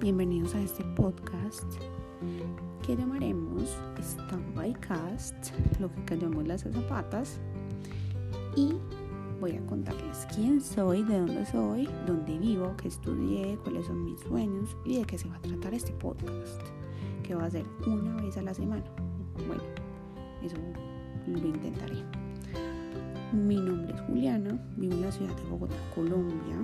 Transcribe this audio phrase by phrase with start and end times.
[0.00, 1.64] Bienvenidos a este podcast
[2.86, 5.34] que llamaremos Stand by Cast,
[5.80, 7.40] lo que callamos las zapatas.
[8.56, 8.74] Y
[9.40, 14.20] voy a contarles quién soy, de dónde soy, dónde vivo, qué estudié, cuáles son mis
[14.20, 16.60] sueños y de qué se va a tratar este podcast,
[17.22, 18.84] que va a ser una vez a la semana.
[19.46, 19.62] Bueno,
[20.42, 20.56] eso
[21.26, 22.21] lo intentaré.
[23.32, 26.54] Mi nombre es Juliana, vivo en la ciudad de Bogotá, Colombia.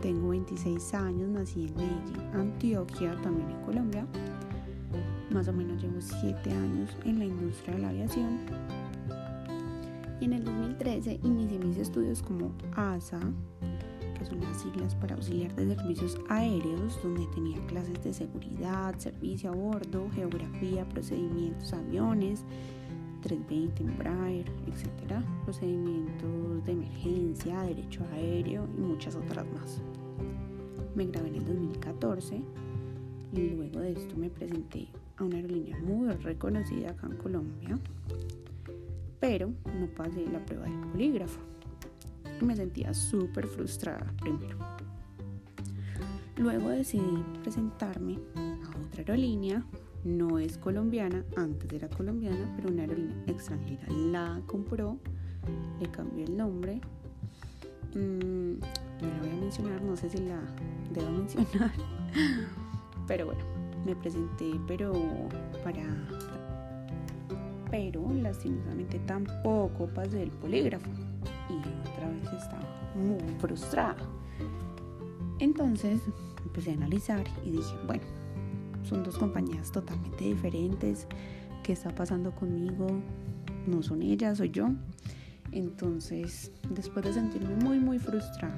[0.00, 4.06] Tengo 26 años, nací en Medellín, Antioquia, también en Colombia.
[5.30, 8.38] Más o menos llevo 7 años en la industria de la aviación.
[10.18, 13.20] Y en el 2013 inicié mis estudios como ASA,
[14.18, 19.50] que son las siglas para auxiliar de servicios aéreos, donde tenía clases de seguridad, servicio
[19.50, 22.46] a bordo, geografía, procedimientos, aviones
[23.24, 29.80] 320, Embraer, etcétera, procedimientos de emergencia, derecho aéreo y muchas otras más.
[30.94, 32.40] Me grabé en el 2014
[33.32, 37.78] y luego de esto me presenté a una aerolínea muy reconocida acá en Colombia,
[39.18, 41.40] pero no pasé la prueba del polígrafo
[42.44, 44.58] me sentía súper frustrada primero.
[46.36, 49.64] Luego decidí presentarme a otra aerolínea
[50.04, 54.98] no es colombiana, antes era colombiana, pero una aerolínea extranjera la compró,
[55.80, 56.80] le cambió el nombre.
[57.94, 58.58] Mm,
[59.00, 60.40] me la voy a mencionar, no sé si la
[60.92, 61.72] debo mencionar,
[63.06, 63.40] pero bueno,
[63.84, 64.92] me presenté, pero
[65.62, 65.82] para.
[67.70, 70.88] Pero lastimosamente tampoco pasé el polígrafo
[71.50, 73.96] y otra vez estaba muy frustrada.
[75.40, 76.00] Entonces
[76.44, 78.04] empecé a analizar y dije, bueno,
[78.84, 81.06] son dos compañías totalmente diferentes.
[81.62, 82.86] ¿Qué está pasando conmigo?
[83.66, 84.68] No son ellas, soy yo.
[85.52, 88.54] Entonces, después de sentirme muy, muy frustrada,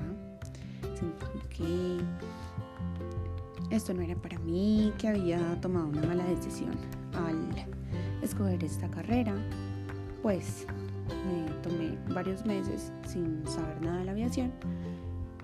[0.95, 1.99] sentí que
[3.75, 6.73] esto no era para mí, que había tomado una mala decisión
[7.15, 7.49] al
[8.23, 9.35] escoger esta carrera,
[10.23, 10.67] pues
[11.09, 14.53] me tomé varios meses sin saber nada de la aviación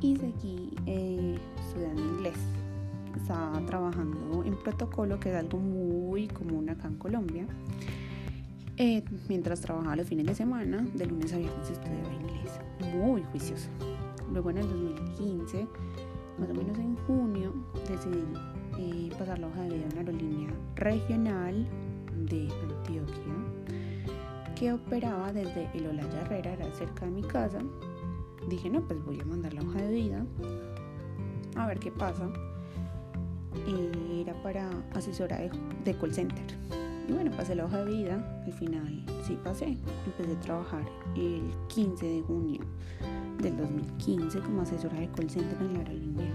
[0.01, 2.39] y seguí eh, estudiando inglés
[3.19, 7.47] estaba trabajando en protocolo, que es algo muy común acá en Colombia.
[8.77, 12.59] Eh, mientras trabajaba los fines de semana, de lunes a viernes estudiaba inglés,
[12.95, 13.69] muy juicioso.
[14.33, 15.67] Luego en el 2015,
[16.39, 17.53] más o menos en junio,
[17.89, 18.25] decidí
[18.79, 21.67] eh, pasar la hoja de vida a una aerolínea regional
[22.27, 23.35] de Antioquia
[24.57, 27.59] que operaba desde el Olaya Herrera, era cerca de mi casa.
[28.49, 30.25] Dije, no, pues voy a mandar la hoja de vida
[31.57, 32.31] a ver qué pasa
[34.21, 35.39] era para asesora
[35.85, 36.45] de, call center.
[37.09, 39.77] Y bueno, pasé la hoja de vida, al final sí pasé.
[40.07, 40.85] Empecé a trabajar
[41.17, 42.61] el 15 de junio
[43.41, 46.33] del 2015 como asesora de call center en la aerolínea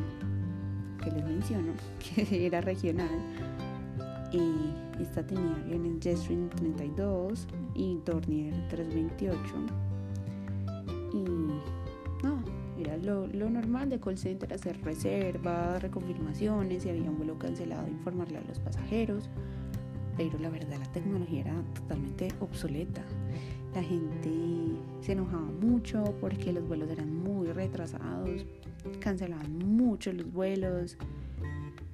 [1.03, 1.73] que les menciono,
[2.15, 3.21] que era regional.
[4.31, 9.86] Y esta tenía aviones Jetstream 32 y Dornier 328.
[13.37, 18.41] Lo, normal de call center, hacer reservas, reconfirmaciones, si había un vuelo cancelado, informarle a
[18.41, 19.29] los pasajeros.
[20.17, 23.03] Pero la verdad la tecnología era totalmente obsoleta.
[23.75, 24.31] La gente
[25.01, 28.45] se enojaba mucho porque los vuelos eran muy retrasados,
[28.99, 30.97] cancelaban mucho los vuelos.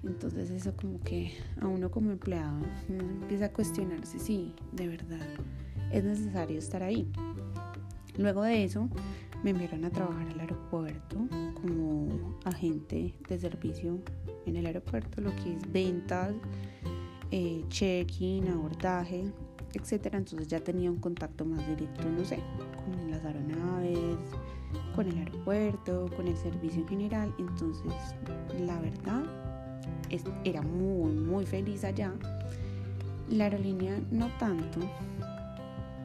[0.03, 5.27] Entonces eso como que a uno como empleado empieza a cuestionarse si de verdad
[5.91, 7.07] es necesario estar ahí.
[8.17, 8.89] Luego de eso
[9.43, 11.22] me enviaron a trabajar al aeropuerto
[12.53, 13.99] agente de servicio
[14.45, 16.33] en el aeropuerto, lo que es ventas,
[17.31, 19.25] eh, check-in, abordaje,
[19.73, 20.17] etcétera.
[20.17, 22.39] Entonces ya tenía un contacto más directo, no sé,
[22.83, 24.17] con las aeronaves,
[24.95, 27.33] con el aeropuerto, con el servicio en general.
[27.37, 27.93] Entonces,
[28.59, 29.23] la verdad,
[30.43, 32.13] era muy, muy feliz allá.
[33.29, 34.79] La aerolínea no tanto,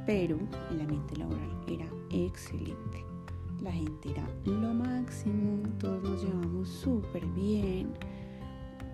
[0.06, 0.38] pero
[0.70, 3.07] el ambiente laboral era excelente
[3.62, 7.88] la gente era lo máximo, todos nos llevamos súper bien.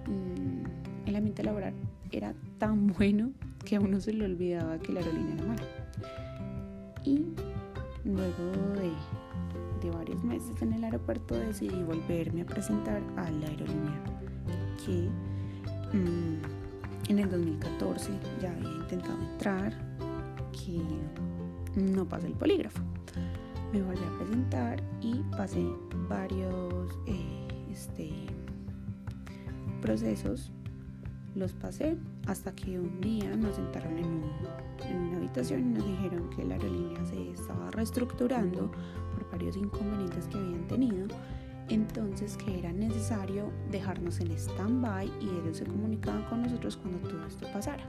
[0.06, 1.75] Mm, el ambiente laboral
[2.11, 3.33] era tan bueno
[3.65, 5.62] que a uno se le olvidaba que la aerolínea era mala.
[7.05, 7.27] Y
[8.05, 8.93] luego de,
[9.91, 14.03] varios meses en el aeropuerto decidí volverme a presentar a la aerolínea
[14.85, 15.11] que
[15.93, 18.11] mm, en el 2014
[18.41, 19.75] ya había intentado entrar,
[20.53, 20.81] que
[21.79, 22.83] no pasé el polígrafo
[23.75, 25.67] me volví a presentar y pasé
[26.09, 28.09] varios eh, este,
[29.82, 30.53] procesos,
[31.35, 31.97] los pasé
[32.29, 34.23] hasta que un día nos sentaron en,
[34.88, 38.71] en una habitación y nos dijeron que la aerolínea se estaba reestructurando
[39.12, 41.09] por varios inconvenientes que habían tenido
[41.69, 47.26] entonces que era necesario dejarnos en stand-by y ellos se comunicaban con nosotros cuando todo
[47.26, 47.82] esto pasara.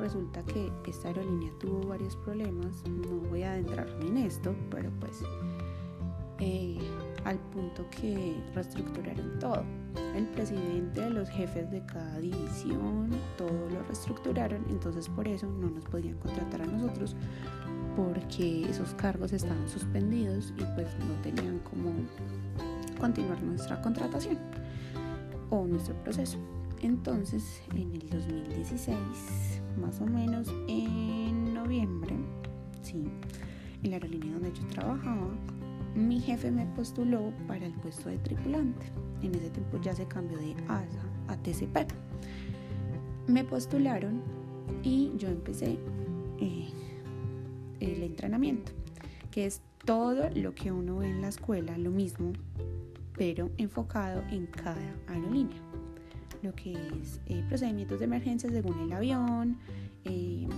[0.00, 5.22] Resulta que esta aerolínea tuvo varios problemas, no voy a adentrarme en esto, pero pues
[6.38, 6.78] eh,
[7.24, 9.62] al punto que reestructuraron todo.
[10.16, 15.84] El presidente, los jefes de cada división, todo lo reestructuraron, entonces por eso no nos
[15.84, 17.14] podían contratar a nosotros
[17.94, 21.92] porque esos cargos estaban suspendidos y pues no tenían como
[22.98, 24.38] continuar nuestra contratación
[25.50, 26.38] o nuestro proceso.
[26.80, 32.16] Entonces, en el 2016, más o menos en noviembre,
[32.82, 33.04] sí,
[33.82, 35.28] en la aerolínea donde yo trabajaba,
[35.94, 38.86] mi jefe me postuló para el puesto de tripulante.
[39.22, 41.92] En ese tiempo ya se cambió de ASA a TCP.
[43.26, 44.22] Me postularon
[44.82, 45.78] y yo empecé
[46.38, 46.68] eh,
[47.80, 48.72] el entrenamiento,
[49.30, 52.32] que es todo lo que uno ve en la escuela, lo mismo,
[53.16, 55.69] pero enfocado en cada aerolínea.
[56.42, 59.58] Lo que es eh, procedimientos de emergencia según el avión,
[60.04, 60.48] eh,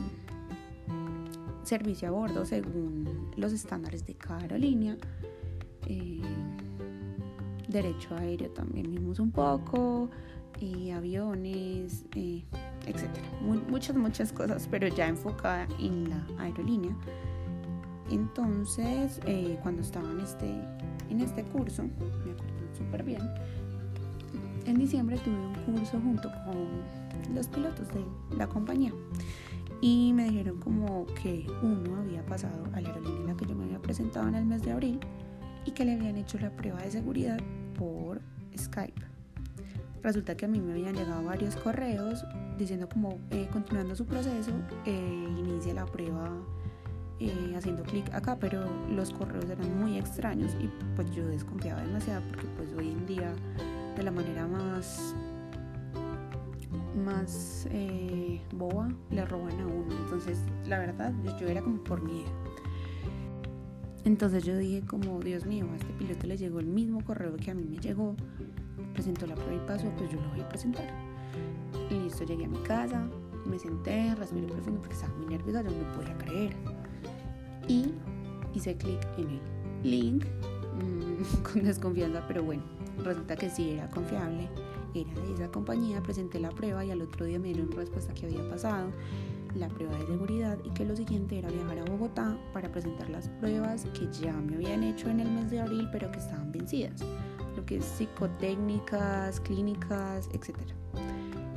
[1.65, 4.97] servicio a bordo según los estándares de cada aerolínea,
[5.87, 6.21] eh,
[7.69, 10.11] derecho aéreo también vimos un poco,
[10.95, 12.05] aviones,
[12.87, 13.27] etcétera.
[13.69, 16.97] muchas, muchas cosas, pero ya enfocada en la aerolínea.
[18.09, 19.19] Entonces,
[19.63, 20.47] cuando estaba en este,
[21.11, 23.23] en este curso, me acuerdo súper bien,
[24.67, 28.05] en diciembre tuve un curso junto con los pilotos de
[28.37, 28.93] la compañía
[29.81, 33.55] y me dijeron como que uno había pasado a la aerolínea en la que yo
[33.55, 35.01] me había presentado en el mes de abril
[35.65, 37.39] y que le habían hecho la prueba de seguridad
[37.79, 38.21] por
[38.57, 39.03] Skype.
[40.03, 42.25] Resulta que a mí me habían llegado varios correos
[42.59, 44.53] diciendo como eh, continuando su proceso,
[44.85, 45.29] eh,
[45.75, 46.31] la prueba
[47.21, 52.23] eh, haciendo clic acá, pero los correos eran muy extraños y pues yo desconfiaba demasiado
[52.29, 53.33] porque pues hoy en día
[53.97, 55.15] de la manera más
[57.05, 59.95] más eh, boba le roban a uno.
[60.05, 62.31] Entonces la verdad yo era como por miedo.
[64.05, 67.51] Entonces yo dije como Dios mío, a este piloto le llegó el mismo correo que
[67.51, 68.17] a mí me llegó,
[68.95, 70.87] presentó la prueba y paso, pues yo lo voy a presentar.
[71.89, 73.09] Y listo, llegué a mi casa,
[73.47, 76.53] me senté, respiré profundo porque estaba muy nerviosa, yo no podía creer
[77.69, 77.93] y
[78.55, 79.41] hice clic en el
[79.83, 82.63] link mm, con desconfianza, pero bueno,
[82.99, 84.49] resulta que sí era confiable,
[84.95, 88.27] era de esa compañía, presenté la prueba y al otro día me dieron respuesta que
[88.27, 88.91] había pasado
[89.55, 93.29] la prueba de seguridad y que lo siguiente era viajar a Bogotá para presentar las
[93.29, 97.05] pruebas que ya me habían hecho en el mes de abril pero que estaban vencidas,
[97.57, 100.57] lo que es psicotécnicas, clínicas, etc.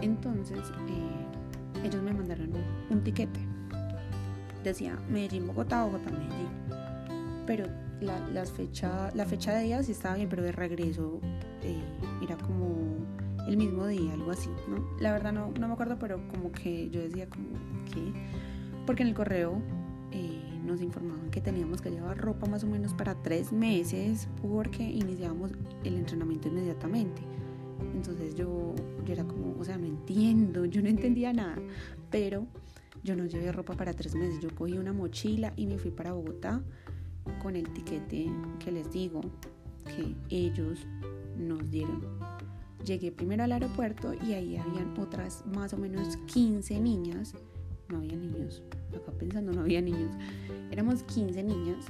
[0.02, 0.60] Entonces
[0.90, 2.52] eh, ellos me mandaron
[2.90, 3.56] un tiquete
[4.66, 6.85] decía Medellín, Bogotá, Bogotá, Medellín.
[7.46, 7.66] Pero
[8.02, 11.20] la, las fecha, la fecha de ida sí estaba bien, pero de regreso
[11.62, 11.82] eh,
[12.22, 13.06] era como
[13.48, 14.86] el mismo día, algo así, ¿no?
[15.00, 17.50] La verdad no, no me acuerdo, pero como que yo decía como
[17.94, 18.12] que...
[18.86, 19.62] Porque en el correo
[20.12, 24.84] eh, nos informaban que teníamos que llevar ropa más o menos para tres meses porque
[24.84, 25.52] iniciábamos
[25.84, 27.22] el entrenamiento inmediatamente.
[27.94, 28.74] Entonces yo,
[29.06, 31.58] yo era como, o sea, no entiendo, yo no entendía nada,
[32.10, 32.48] pero
[33.04, 36.14] yo no llevé ropa para tres meses, yo cogí una mochila y me fui para
[36.14, 36.64] Bogotá
[37.46, 38.26] con el tiquete
[38.58, 39.22] que les digo
[39.86, 40.80] que ellos
[41.38, 42.02] nos dieron.
[42.84, 47.36] Llegué primero al aeropuerto y ahí habían otras más o menos 15 niñas.
[47.90, 50.10] No había niños, acá pensando no había niños.
[50.72, 51.86] Éramos 15 niñas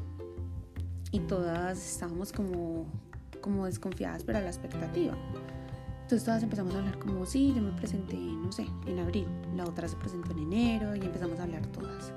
[1.14, 2.86] y todas estábamos como,
[3.40, 5.18] como desconfiadas, pero a la expectativa.
[6.02, 9.64] Entonces todas empezamos a hablar como, sí, yo me presenté, no sé, en abril, la
[9.64, 12.12] otra se presentó en enero y empezamos a hablar todas.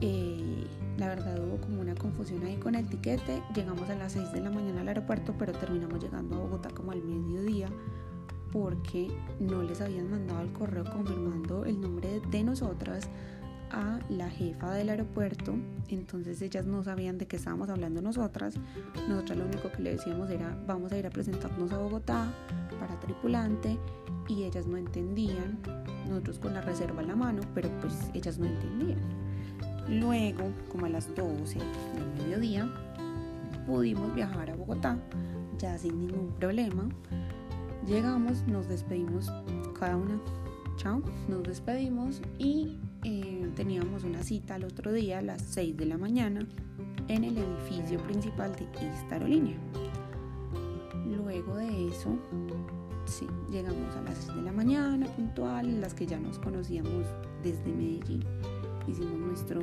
[0.00, 0.66] Eh,
[0.98, 4.40] la verdad hubo como una confusión ahí con el tiquete, llegamos a las 6 de
[4.40, 7.68] la mañana al aeropuerto, pero terminamos llegando a Bogotá como al mediodía
[8.52, 13.08] porque no les habían mandado el correo confirmando el nombre de nosotras
[13.70, 15.54] a la jefa del aeropuerto,
[15.88, 18.54] entonces ellas no sabían de qué estábamos hablando nosotras.
[19.08, 22.32] Nosotras lo único que le decíamos era vamos a ir a presentarnos a Bogotá
[22.78, 23.76] para tripulante
[24.28, 25.58] y ellas no entendían,
[26.08, 29.25] nosotros con la reserva en la mano, pero pues ellas no entendían.
[29.88, 32.68] Luego, como a las 12 del mediodía,
[33.66, 34.98] pudimos viajar a Bogotá
[35.58, 36.88] ya sin ningún problema.
[37.86, 39.30] Llegamos, nos despedimos
[39.78, 40.20] cada una.
[40.76, 45.86] Chao, nos despedimos y eh, teníamos una cita el otro día a las 6 de
[45.86, 46.46] la mañana
[47.08, 49.56] en el edificio principal de esta aerolínea.
[51.06, 52.18] Luego de eso,
[53.06, 57.06] sí, llegamos a las 6 de la mañana puntual, las que ya nos conocíamos
[57.42, 58.24] desde Medellín.
[58.86, 59.60] Hicimos nuestro,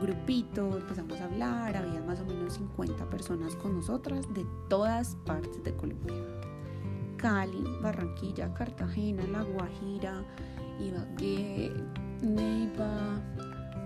[0.00, 5.62] grupito, empezamos a hablar, había más o menos 50 personas con nosotras de todas partes
[5.62, 6.14] de Colombia.
[7.16, 10.22] Cali, Barranquilla, Cartagena, La Guajira,
[10.80, 11.72] Ibagué,
[12.22, 13.20] Neiva,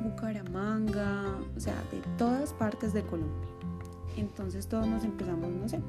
[0.02, 3.48] Bucaramanga, o sea, de todas partes de Colombia.
[4.16, 5.80] Entonces todos nos empezamos, no sé,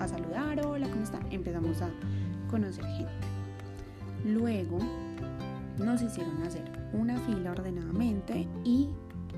[0.00, 1.30] a saludar, hola, ¿cómo están?
[1.30, 1.90] Empezamos a
[2.50, 3.12] conocer gente.
[4.24, 4.78] Luego
[5.78, 8.88] nos hicieron hacer una fila ordenadamente y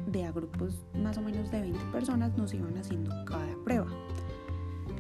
[0.07, 3.89] de a grupos más o menos de 20 personas nos iban haciendo cada prueba.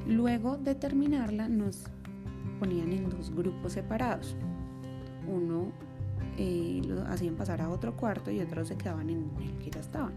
[0.07, 1.85] Luego de terminarla nos
[2.59, 4.37] ponían en dos grupos separados.
[5.27, 5.73] Uno
[6.37, 9.81] eh, lo hacían pasar a otro cuarto y otros se quedaban en el que ya
[9.81, 10.13] estaban.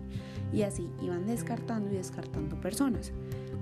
[0.51, 3.11] Y así iban descartando y descartando personas.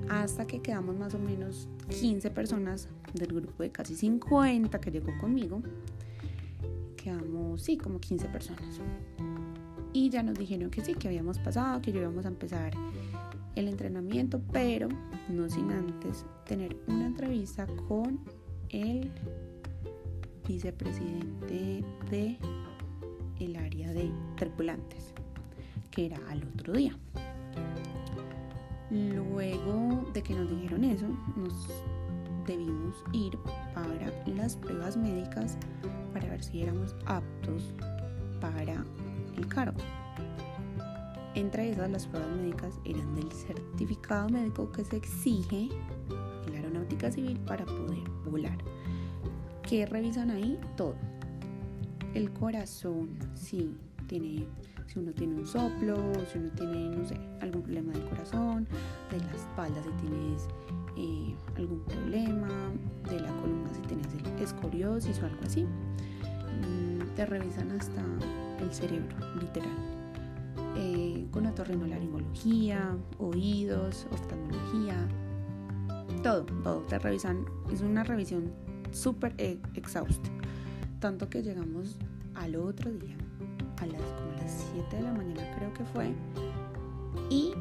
[0.10, 5.12] Hasta que quedamos más o menos 15 personas del grupo de casi 50 que llegó
[5.20, 5.62] conmigo.
[7.02, 8.80] Quedamos, sí, como 15 personas.
[9.92, 12.74] Y ya nos dijeron que sí, que habíamos pasado, que yo íbamos a empezar
[13.56, 14.88] el entrenamiento, pero
[15.28, 18.20] no sin antes tener una entrevista con
[18.70, 19.10] el
[20.48, 22.38] vicepresidente de
[23.40, 25.14] el área de tripulantes,
[25.90, 26.96] que era al otro día.
[28.92, 31.68] Luego de que nos dijeron eso, nos
[32.46, 33.38] debimos ir
[33.74, 35.58] para las pruebas médicas
[36.14, 37.74] para ver si éramos aptos
[38.40, 38.84] para
[39.38, 39.80] el cargo.
[41.34, 45.70] Entre esas, las pruebas médicas eran del certificado médico que se exige
[46.46, 48.58] en la aeronáutica civil para poder volar.
[49.64, 50.60] ¿Qué revisan ahí?
[50.76, 50.96] Todo.
[52.14, 53.78] El corazón, si
[54.08, 54.46] tiene,
[54.88, 55.96] si uno tiene un soplo,
[56.30, 58.68] si uno tiene, no sé, algún problema del corazón,
[59.10, 60.48] de la espalda si tienes
[60.98, 62.50] eh, algún problema,
[63.10, 64.08] de la columna si tienes
[64.42, 65.64] escoriosis o algo así.
[65.64, 68.02] Mm, te revisan hasta
[68.60, 69.70] el cerebro, literal.
[70.78, 75.08] Eh, con otorrinolaringología, oídos, oftalmología,
[76.24, 77.46] todo, todo te revisan.
[77.72, 78.52] Es una revisión
[78.92, 80.30] súper eh, exhausta.
[81.00, 81.98] Tanto que llegamos
[82.36, 83.18] al otro día,
[83.80, 86.14] a las, como las 7 de la mañana creo que fue,
[87.30, 87.54] y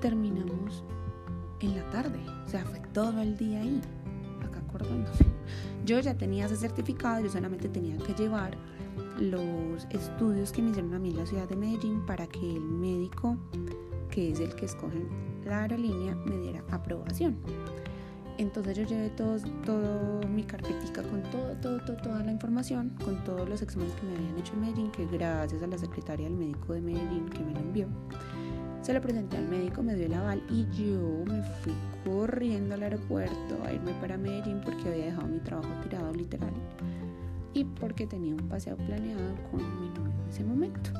[0.00, 0.84] terminamos
[1.66, 2.18] en la tarde.
[2.44, 3.80] O sea, fue todo el día ahí,
[4.44, 5.16] acá acordándome.
[5.84, 8.58] Yo ya tenía ese certificado, yo solamente tenía que llevar
[9.18, 12.60] los estudios que me hicieron a mí en la ciudad de Medellín para que el
[12.60, 13.38] médico,
[14.10, 15.06] que es el que escoge
[15.46, 17.38] la aerolínea, me diera aprobación.
[18.38, 19.36] Entonces yo llevé todo,
[19.66, 24.14] todo mi carpetica con todo, todo, toda la información, con todos los exámenes que me
[24.14, 27.52] habían hecho en Medellín, que gracias a la secretaria del médico de Medellín que me
[27.52, 27.88] lo envió,
[28.88, 31.74] se lo presenté al médico, me dio el aval y yo me fui
[32.06, 36.54] corriendo al aeropuerto a irme para Medellín porque había dejado mi trabajo tirado literal
[37.52, 40.90] y porque tenía un paseo planeado con mi novio en ese momento.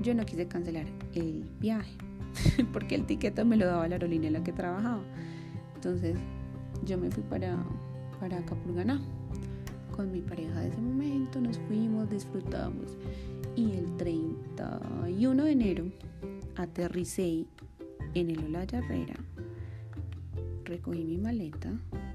[0.00, 1.96] Yo no quise cancelar el viaje
[2.72, 5.02] porque el tiquete me lo daba la aerolínea en la que trabajaba.
[5.74, 6.16] Entonces
[6.84, 7.56] yo me fui para,
[8.20, 9.00] para Capurganá
[9.96, 12.96] con mi pareja de ese momento, nos fuimos, disfrutamos
[13.58, 15.84] y el 31 de enero
[16.54, 17.44] aterricé
[18.14, 19.16] en el Olaya Herrera,
[20.64, 21.72] recogí mi maleta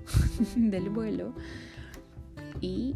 [0.55, 1.33] del vuelo
[2.61, 2.95] y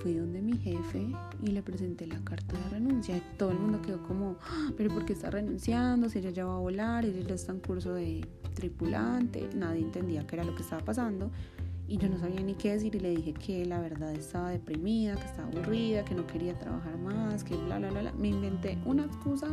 [0.00, 1.12] fui donde mi jefe
[1.42, 3.20] y le presenté la carta de renuncia.
[3.36, 6.08] todo el mundo quedó como, ah, pero ¿por qué está renunciando?
[6.08, 10.26] Si ella ya va a volar, ella ya está en curso de tripulante, nadie entendía
[10.26, 11.30] qué era lo que estaba pasando
[11.86, 15.16] y yo no sabía ni qué decir y le dije que la verdad estaba deprimida,
[15.16, 18.12] que estaba aburrida, que no quería trabajar más, que bla, bla, bla.
[18.12, 19.48] Me inventé una excusa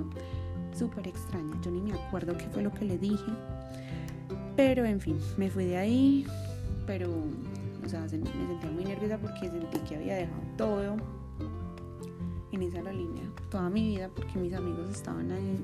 [0.74, 3.32] súper extraña, yo ni me acuerdo qué fue lo que le dije,
[4.56, 6.26] pero en fin, me fui de ahí,
[6.88, 7.10] pero,
[7.86, 8.34] o sea, me sentía
[8.74, 10.96] muy nerviosa porque sentí que había dejado todo
[12.52, 15.60] en esa aerolínea, toda mi vida, porque mis amigos estaban ahí,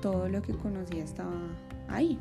[0.00, 1.36] todo lo que conocía estaba
[1.88, 2.18] ahí.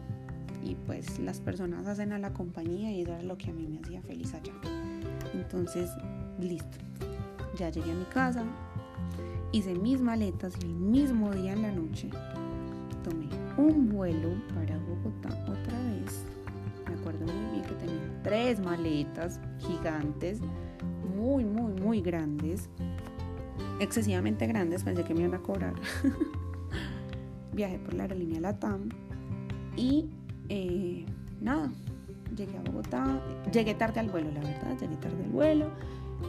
[0.64, 3.68] Y pues las personas hacen a la compañía y eso era lo que a mí
[3.68, 4.54] me hacía feliz allá.
[5.34, 5.90] Entonces,
[6.40, 6.78] listo.
[7.58, 8.46] Ya llegué a mi casa,
[9.52, 12.10] hice mis maletas y el mismo día en la noche
[13.04, 13.28] tomé
[13.58, 16.26] un vuelo para Bogotá otra vez.
[16.88, 20.40] Me acuerdo muy bien que tenía tres maletas gigantes,
[21.16, 22.70] muy, muy, muy grandes,
[23.80, 25.74] excesivamente grandes, pensé que me iban a cobrar.
[27.54, 28.90] Viajé por la aerolínea Latam
[29.76, 30.10] y
[30.54, 31.06] eh,
[31.40, 31.72] nada,
[32.36, 33.22] llegué a Bogotá,
[33.54, 35.72] llegué tarde al vuelo, la verdad, llegué tarde al vuelo,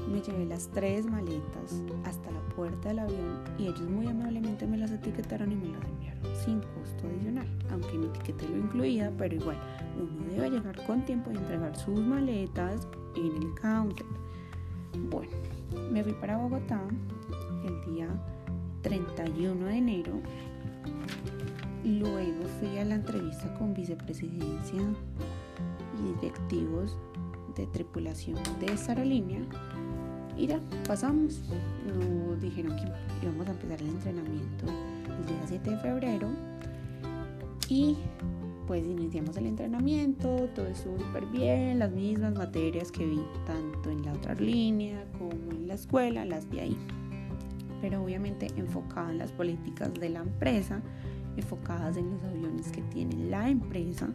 [0.09, 4.76] me llevé las tres maletas hasta la puerta del avión y ellos muy amablemente me
[4.76, 9.35] las etiquetaron y me las enviaron sin costo adicional, aunque mi etiquete lo incluía, pero
[9.35, 9.57] igual
[9.97, 12.87] uno debe llegar con tiempo y entregar sus maletas
[13.17, 14.07] en el counter.
[15.11, 15.33] Bueno,
[15.91, 16.81] me fui para Bogotá
[17.64, 18.09] el día
[18.83, 20.12] 31 de enero.
[21.84, 24.80] Luego fui a la entrevista con vicepresidencia
[25.98, 26.96] y directivos
[27.56, 29.40] de tripulación de esta aerolínea.
[30.36, 31.42] Y ya, pasamos.
[31.86, 32.84] Nos dijeron que
[33.26, 36.28] íbamos a empezar el entrenamiento el día 7 de febrero.
[37.68, 37.96] Y
[38.66, 44.04] pues iniciamos el entrenamiento, todo estuvo súper bien, las mismas materias que vi tanto en
[44.04, 46.76] la otra línea como en la escuela, las vi ahí.
[47.80, 50.80] Pero obviamente enfocada en las políticas de la empresa,
[51.36, 54.08] enfocadas en los aviones que tiene la empresa,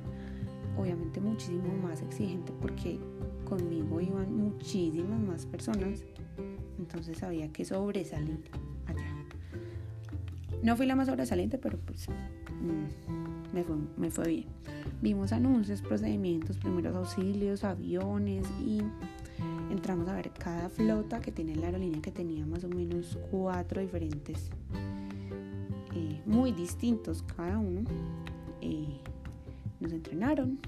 [0.77, 2.99] obviamente muchísimo más exigente porque
[3.45, 6.05] conmigo iban muchísimas más personas,
[6.77, 8.39] entonces había que sobresalir
[8.85, 9.15] allá.
[10.63, 12.07] No fui la más sobresaliente, pero pues...
[12.09, 13.07] Mm,
[13.97, 14.45] me fue, bien.
[15.01, 18.81] Vimos anuncios, procedimientos, primeros auxilios, aviones y
[19.71, 23.81] entramos a ver cada flota que tiene la aerolínea que tenía más o menos cuatro
[23.81, 24.49] diferentes,
[26.27, 27.89] muy distintos cada uno.
[28.61, 28.99] Eh,
[29.79, 30.59] nos entrenaron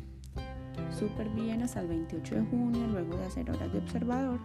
[0.98, 4.40] súper bien hasta el 28 de junio, luego de hacer horas de observador.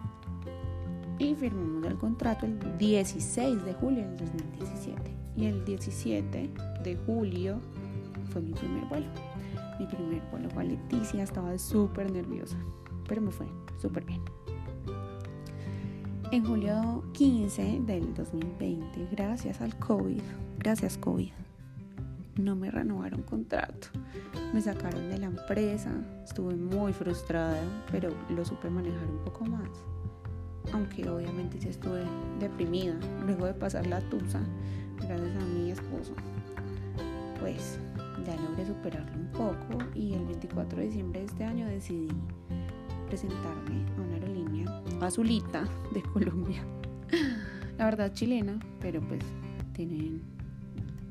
[1.17, 5.01] Y firmamos el contrato el 16 de julio del 2017.
[5.37, 6.49] Y el 17
[6.83, 7.59] de julio
[8.29, 9.07] fue mi primer vuelo.
[9.79, 12.57] Mi primer vuelo fue a Leticia, estaba súper nerviosa,
[13.07, 13.47] pero me fue
[13.81, 14.21] súper bien.
[16.35, 20.19] En julio 15 del 2020, gracias al COVID,
[20.59, 21.31] gracias COVID,
[22.35, 23.87] no me renovaron contrato.
[24.53, 25.93] Me sacaron de la empresa,
[26.25, 27.57] estuve muy frustrada,
[27.89, 29.69] pero lo supe manejar un poco más.
[30.73, 32.03] Aunque obviamente sí estuve
[32.37, 34.41] deprimida luego de pasar la tusa,
[34.97, 36.15] gracias a mi esposo.
[37.39, 37.79] Pues
[38.25, 42.09] ya logré superarlo un poco y el 24 de diciembre de este año decidí
[43.07, 46.63] presentarme a una aerolínea azulita de Colombia.
[47.77, 49.21] La verdad chilena, pero pues
[49.73, 50.21] tienen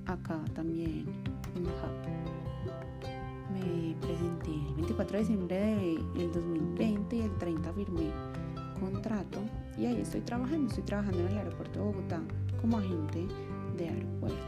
[0.06, 1.06] acá también
[1.56, 2.04] un hub.
[3.52, 8.10] Me presenté el 24 de diciembre del 2020 y el 30 firmé
[8.80, 9.40] contrato
[9.78, 12.22] y ahí estoy trabajando, estoy trabajando en el aeropuerto de Bogotá
[12.60, 13.26] como agente
[13.76, 14.38] de aeropuerto.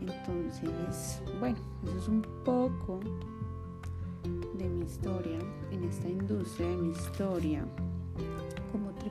[0.00, 3.00] Entonces, bueno, eso es un poco
[4.58, 5.38] de mi historia
[5.70, 7.66] en esta industria, de mi historia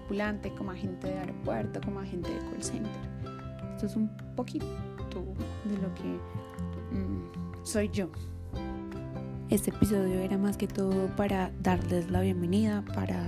[0.06, 2.92] tripulante, como agente de aeropuerto, como agente de call center.
[3.74, 4.66] Esto es un poquito
[5.66, 6.20] de lo que
[6.96, 8.10] mm, soy yo.
[9.50, 13.28] Este episodio era más que todo para darles la bienvenida, para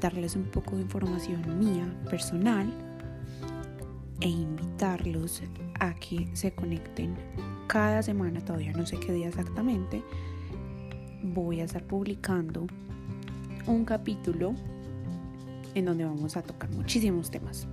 [0.00, 2.72] darles un poco de información mía, personal,
[4.20, 5.42] e invitarlos
[5.80, 7.14] a que se conecten
[7.66, 10.02] cada semana, todavía no sé qué día exactamente,
[11.22, 12.66] voy a estar publicando
[13.66, 14.54] un capítulo
[15.74, 17.66] en donde vamos a tocar muchísimos temas.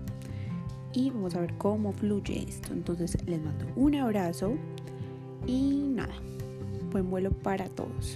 [0.93, 2.73] Y vamos a ver cómo fluye esto.
[2.73, 4.53] Entonces les mando un abrazo
[5.47, 6.13] y nada,
[6.91, 8.13] buen vuelo para todos.